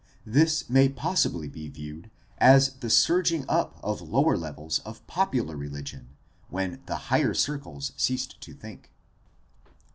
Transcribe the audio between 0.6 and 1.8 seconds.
may possibly be